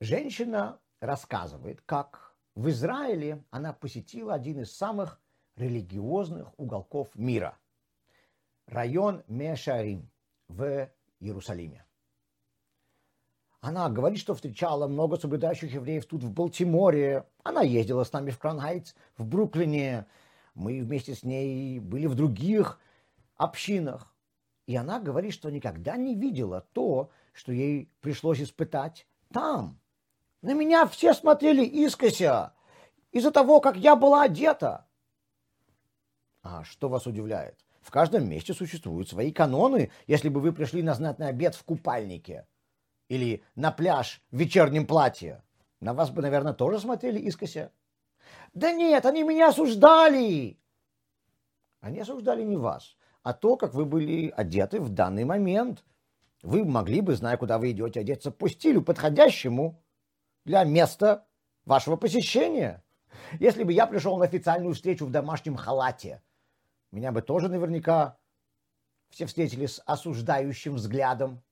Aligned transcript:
Женщина 0.00 0.80
рассказывает, 1.00 1.80
как 1.82 2.36
в 2.54 2.68
Израиле 2.68 3.44
она 3.50 3.72
посетила 3.72 4.34
один 4.34 4.60
из 4.60 4.76
самых 4.76 5.20
религиозных 5.56 6.52
уголков 6.58 7.14
мира– 7.14 7.58
район 8.66 9.22
Меа-Шеарим 9.28 10.10
в 10.48 10.90
Иерусалиме. 11.20 11.84
Она 13.60 13.88
говорит, 13.88 14.18
что 14.18 14.34
встречала 14.34 14.86
много 14.86 15.16
соблюдающих 15.16 15.72
евреев 15.72 16.04
тут, 16.04 16.22
в 16.22 16.30
Балтиморе. 16.30 17.26
Она 17.42 17.62
ездила 17.62 18.04
с 18.04 18.12
нами 18.12 18.30
в 18.30 18.38
Краун-Хайтс, 18.38 18.94
в 19.16 19.26
Бруклине. 19.26 20.06
Мы 20.54 20.82
вместе 20.82 21.14
с 21.14 21.22
ней 21.22 21.80
были 21.80 22.06
в 22.06 22.14
других 22.14 22.78
общинах. 23.36 24.14
И 24.66 24.76
она 24.76 25.00
говорит, 25.00 25.32
что 25.32 25.50
никогда 25.50 25.96
не 25.96 26.14
видела 26.14 26.66
то, 26.72 27.10
что 27.32 27.52
ей 27.52 27.90
пришлось 28.00 28.40
испытать 28.42 29.06
там. 29.32 29.80
На 30.44 30.52
меня 30.52 30.86
все 30.86 31.14
смотрели 31.14 31.64
искося 31.64 32.52
из-за 33.12 33.30
того, 33.30 33.62
как 33.62 33.78
я 33.78 33.96
была 33.96 34.24
одета. 34.24 34.86
А 36.42 36.64
что 36.64 36.90
вас 36.90 37.06
удивляет? 37.06 37.58
В 37.80 37.90
каждом 37.90 38.28
месте 38.28 38.52
существуют 38.52 39.08
свои 39.08 39.32
каноны, 39.32 39.90
если 40.06 40.28
бы 40.28 40.42
вы 40.42 40.52
пришли 40.52 40.82
на 40.82 40.92
знатный 40.92 41.28
обед 41.28 41.54
в 41.54 41.64
купальнике 41.64 42.46
или 43.08 43.42
на 43.54 43.72
пляж 43.72 44.22
в 44.30 44.36
вечернем 44.36 44.86
платье. 44.86 45.42
На 45.80 45.94
вас 45.94 46.10
бы, 46.10 46.20
наверное, 46.20 46.52
тоже 46.52 46.78
смотрели 46.78 47.18
искося. 47.20 47.72
Да 48.52 48.70
нет, 48.70 49.06
они 49.06 49.22
меня 49.22 49.48
осуждали. 49.48 50.60
Они 51.80 52.00
осуждали 52.00 52.42
не 52.42 52.58
вас, 52.58 52.98
а 53.22 53.32
то, 53.32 53.56
как 53.56 53.72
вы 53.72 53.86
были 53.86 54.28
одеты 54.28 54.78
в 54.78 54.90
данный 54.90 55.24
момент. 55.24 55.82
Вы 56.42 56.66
могли 56.66 57.00
бы, 57.00 57.14
зная, 57.14 57.38
куда 57.38 57.56
вы 57.56 57.70
идете, 57.70 58.00
одеться 58.00 58.30
по 58.30 58.50
стилю 58.50 58.82
подходящему 58.82 59.80
для 60.44 60.64
места 60.64 61.26
вашего 61.64 61.96
посещения. 61.96 62.82
Если 63.40 63.64
бы 63.64 63.72
я 63.72 63.86
пришел 63.86 64.16
на 64.18 64.24
официальную 64.24 64.74
встречу 64.74 65.06
в 65.06 65.10
домашнем 65.10 65.56
халате, 65.56 66.22
меня 66.90 67.12
бы 67.12 67.22
тоже 67.22 67.48
наверняка 67.48 68.18
все 69.10 69.26
встретили 69.26 69.66
с 69.66 69.82
осуждающим 69.86 70.74
взглядом. 70.74 71.42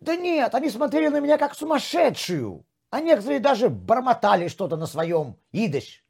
Да 0.00 0.16
нет, 0.16 0.54
они 0.54 0.68
смотрели 0.70 1.08
на 1.08 1.20
меня 1.20 1.38
как 1.38 1.54
сумасшедшую, 1.54 2.66
а 2.90 3.00
некоторые 3.00 3.40
даже 3.40 3.68
бормотали 3.68 4.48
что-то 4.48 4.76
на 4.76 4.86
своем 4.86 5.38
идыш. 5.52 6.04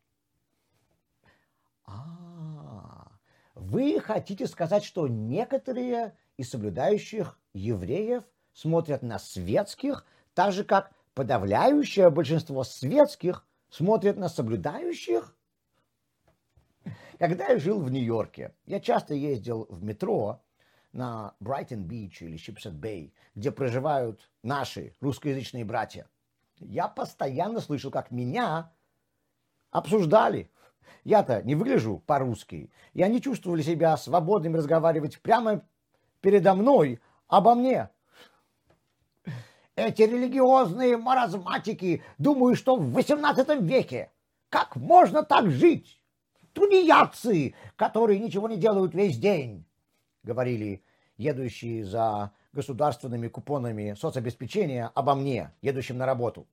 А, 1.85 3.13
вы 3.55 4.01
хотите 4.01 4.47
сказать, 4.47 4.85
что 4.85 5.07
некоторые 5.07 6.17
из 6.37 6.51
соблюдающих 6.51 7.39
евреев 7.53 8.25
смотрят 8.53 9.03
на 9.03 9.19
светских 9.19 10.07
так 10.35 10.53
же 10.53 10.65
как 10.65 10.93
подавляющее 11.15 12.11
большинство 12.11 12.65
светских 12.65 13.47
смотрят 13.71 14.17
на 14.17 14.29
соблюдающих. 14.29 15.37
Когда 17.19 17.49
я 17.49 17.59
жил 17.59 17.81
в 17.81 17.91
Нью-Йорке, 17.91 18.55
я 18.67 18.81
часто 18.81 19.15
ездил 19.15 19.67
в 19.71 19.83
метро 19.83 20.43
на 20.93 21.35
Брайтон-Бич 21.41 22.23
или 22.23 22.37
Шипсхед-Бэй, 22.37 23.15
где 23.35 23.51
проживают 23.51 24.31
наши 24.43 24.95
русскоязычные 25.01 25.65
братья. 25.65 26.09
Я 26.59 26.89
постоянно 26.89 27.61
слышал, 27.61 27.91
как 27.91 28.11
меня 28.11 28.73
обсуждали. 29.71 30.51
Я-то 31.03 31.43
не 31.43 31.55
выгляжу 31.55 32.03
по-русски, 32.07 32.71
и 32.93 33.03
они 33.03 33.21
чувствовали 33.21 33.63
себя 33.63 33.97
свободными 33.97 34.57
разговаривать 34.57 35.21
прямо 35.21 35.63
передо 36.21 36.55
мной 36.55 37.01
обо 37.29 37.55
мне. 37.55 37.91
Эти 39.77 40.03
религиозные 40.03 40.97
маразматики 40.97 42.03
думают, 42.19 42.59
что 42.59 42.77
в 42.77 42.97
XVIII 42.97 43.61
веке 43.63 44.13
как 44.49 44.77
можно 44.77 45.25
так 45.25 45.51
жить? 45.51 46.01
Тунеядцы, 46.53 47.55
которые 47.75 48.21
ничего 48.21 48.49
не 48.49 48.57
делают 48.57 48.95
весь 48.95 49.19
день, 49.19 49.65
говорили 50.23 50.85
едущие 51.17 51.85
за 51.85 52.31
государственными 52.53 53.27
купонами 53.27 53.97
соцобеспечения 53.99 54.93
обо 54.95 55.17
мне, 55.17 55.53
едущим 55.61 55.99
на 55.99 56.07
работу. 56.07 56.47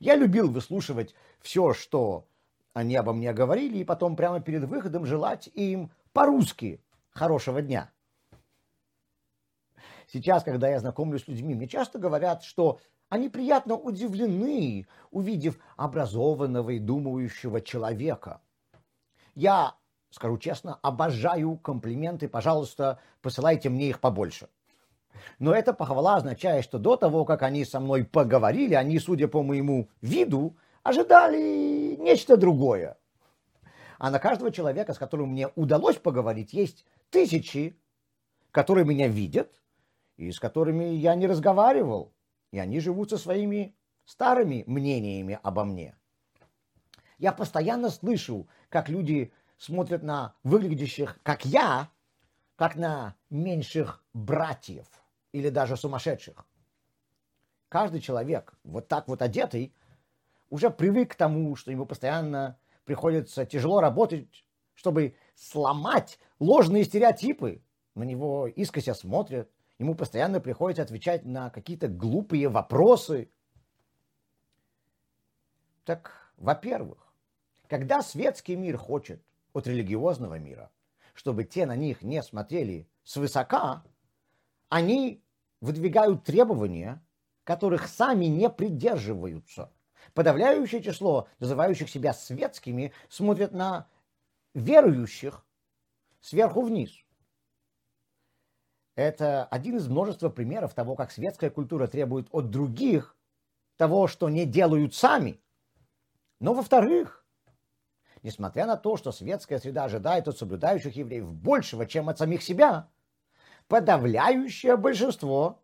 Я 0.00 0.16
любил 0.16 0.50
выслушивать 0.50 1.14
все, 1.40 1.72
что 1.74 2.26
они 2.72 2.96
обо 2.96 3.12
мне 3.12 3.32
говорили, 3.32 3.78
и 3.78 3.84
потом 3.84 4.16
прямо 4.16 4.40
перед 4.40 4.64
выходом 4.64 5.06
желать 5.06 5.48
им 5.54 5.92
по-русски 6.12 6.80
хорошего 7.10 7.62
дня. 7.62 7.92
Сейчас, 10.12 10.42
когда 10.42 10.68
я 10.68 10.80
знакомлюсь 10.80 11.24
с 11.24 11.28
людьми, 11.28 11.54
мне 11.54 11.68
часто 11.68 11.98
говорят, 11.98 12.42
что 12.42 12.78
они 13.08 13.28
приятно 13.28 13.76
удивлены, 13.76 14.86
увидев 15.10 15.58
образованного 15.76 16.70
и 16.70 16.78
думающего 16.78 17.60
человека. 17.60 18.40
Я, 19.34 19.74
скажу 20.10 20.38
честно, 20.38 20.78
обожаю 20.82 21.56
комплименты, 21.56 22.28
пожалуйста, 22.28 22.98
посылайте 23.20 23.68
мне 23.68 23.88
их 23.88 24.00
побольше. 24.00 24.48
Но 25.38 25.54
эта 25.54 25.72
похвала 25.72 26.16
означает, 26.16 26.64
что 26.64 26.78
до 26.78 26.96
того, 26.96 27.24
как 27.24 27.42
они 27.42 27.64
со 27.64 27.80
мной 27.80 28.04
поговорили, 28.04 28.74
они, 28.74 28.98
судя 28.98 29.28
по 29.28 29.42
моему 29.42 29.88
виду, 30.00 30.56
ожидали 30.82 31.96
нечто 31.96 32.36
другое. 32.36 32.98
А 33.98 34.10
на 34.10 34.18
каждого 34.18 34.50
человека, 34.50 34.92
с 34.92 34.98
которым 34.98 35.30
мне 35.30 35.48
удалось 35.54 35.96
поговорить, 35.96 36.52
есть 36.52 36.84
тысячи, 37.10 37.78
которые 38.50 38.84
меня 38.84 39.08
видят, 39.08 39.62
и 40.16 40.30
с 40.30 40.38
которыми 40.38 40.84
я 40.84 41.14
не 41.14 41.26
разговаривал, 41.26 42.12
и 42.50 42.58
они 42.58 42.80
живут 42.80 43.10
со 43.10 43.18
своими 43.18 43.74
старыми 44.04 44.64
мнениями 44.66 45.38
обо 45.42 45.64
мне. 45.64 45.96
Я 47.18 47.32
постоянно 47.32 47.90
слышу, 47.90 48.48
как 48.68 48.88
люди 48.88 49.32
смотрят 49.56 50.02
на 50.02 50.34
выглядящих, 50.42 51.18
как 51.22 51.44
я, 51.44 51.90
как 52.56 52.76
на 52.76 53.16
меньших 53.30 54.04
братьев 54.12 54.86
или 55.32 55.48
даже 55.48 55.76
сумасшедших. 55.76 56.46
Каждый 57.68 58.00
человек, 58.00 58.54
вот 58.62 58.88
так 58.88 59.08
вот 59.08 59.22
одетый, 59.22 59.74
уже 60.50 60.70
привык 60.70 61.12
к 61.12 61.16
тому, 61.16 61.56
что 61.56 61.72
ему 61.72 61.86
постоянно 61.86 62.58
приходится 62.84 63.44
тяжело 63.44 63.80
работать, 63.80 64.44
чтобы 64.74 65.16
сломать 65.34 66.18
ложные 66.38 66.84
стереотипы. 66.84 67.62
На 67.94 68.04
него 68.04 68.46
искося 68.46 68.94
смотрят, 68.94 69.50
ему 69.78 69.94
постоянно 69.94 70.40
приходится 70.40 70.82
отвечать 70.82 71.24
на 71.24 71.50
какие-то 71.50 71.88
глупые 71.88 72.48
вопросы. 72.48 73.30
Так, 75.84 76.32
во-первых, 76.36 77.12
когда 77.68 78.02
светский 78.02 78.56
мир 78.56 78.76
хочет 78.76 79.22
от 79.52 79.66
религиозного 79.66 80.38
мира, 80.38 80.70
чтобы 81.14 81.44
те 81.44 81.66
на 81.66 81.76
них 81.76 82.02
не 82.02 82.22
смотрели 82.22 82.88
свысока, 83.04 83.84
они 84.68 85.22
выдвигают 85.60 86.24
требования, 86.24 87.02
которых 87.44 87.88
сами 87.88 88.26
не 88.26 88.50
придерживаются. 88.50 89.72
Подавляющее 90.12 90.82
число 90.82 91.28
называющих 91.38 91.88
себя 91.88 92.12
светскими 92.12 92.92
смотрят 93.08 93.52
на 93.52 93.88
верующих 94.54 95.44
сверху 96.20 96.62
вниз. 96.62 97.03
Это 98.94 99.44
один 99.46 99.76
из 99.76 99.88
множества 99.88 100.28
примеров 100.28 100.74
того, 100.74 100.94
как 100.94 101.10
светская 101.10 101.50
культура 101.50 101.86
требует 101.86 102.28
от 102.30 102.50
других 102.50 103.16
того, 103.76 104.06
что 104.06 104.28
не 104.28 104.46
делают 104.46 104.94
сами. 104.94 105.40
Но 106.38 106.54
во-вторых, 106.54 107.26
несмотря 108.22 108.66
на 108.66 108.76
то, 108.76 108.96
что 108.96 109.10
светская 109.10 109.58
среда 109.58 109.84
ожидает 109.84 110.28
от 110.28 110.38
соблюдающих 110.38 110.94
евреев 110.94 111.32
большего, 111.32 111.86
чем 111.86 112.08
от 112.08 112.18
самих 112.18 112.42
себя, 112.42 112.88
подавляющее 113.66 114.76
большинство 114.76 115.62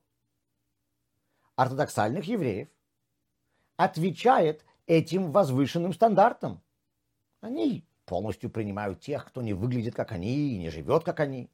ортодоксальных 1.55 2.25
евреев 2.25 2.69
отвечает 3.77 4.65
этим 4.87 5.31
возвышенным 5.31 5.93
стандартам. 5.93 6.63
Они 7.41 7.87
полностью 8.07 8.51
принимают 8.51 9.01
тех, 9.01 9.25
кто 9.25 9.41
не 9.41 9.53
выглядит 9.53 9.95
как 9.95 10.11
они 10.13 10.55
и 10.55 10.59
не 10.59 10.71
живет 10.71 11.05
как 11.05 11.21
они. 11.21 11.49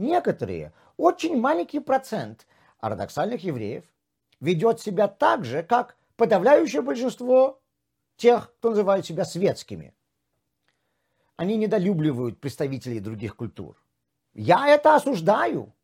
Некоторые, 0.00 0.72
очень 0.96 1.38
маленький 1.38 1.78
процент 1.78 2.46
ортодоксальных 2.78 3.44
евреев 3.44 3.84
ведет 4.40 4.80
себя 4.80 5.08
так 5.08 5.44
же, 5.44 5.62
как 5.62 5.98
подавляющее 6.16 6.80
большинство 6.80 7.60
тех, 8.16 8.50
кто 8.54 8.70
называет 8.70 9.04
себя 9.04 9.26
светскими. 9.26 9.94
Они 11.36 11.58
недолюбливают 11.58 12.40
представителей 12.40 13.00
других 13.00 13.36
культур. 13.36 13.76
Я 14.32 14.68
это 14.68 14.94
осуждаю. 14.94 15.74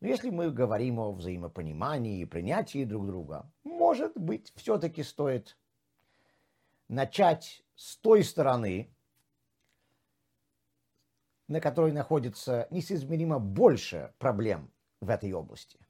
Но 0.00 0.08
если 0.08 0.30
мы 0.30 0.50
говорим 0.50 1.00
о 1.00 1.12
взаимопонимании 1.12 2.22
и 2.22 2.24
принятии 2.24 2.86
друг 2.86 3.06
друга, 3.06 3.52
может 3.64 4.16
быть, 4.16 4.50
все-таки 4.56 5.02
стоит 5.02 5.58
начать 6.88 7.62
с 7.74 7.98
той 7.98 8.24
стороны, 8.24 8.93
на 11.48 11.60
которой 11.60 11.92
находится 11.92 12.66
несоизмеримо 12.70 13.38
больше 13.38 14.14
проблем 14.18 14.72
в 15.00 15.10
этой 15.10 15.32
области. 15.32 15.83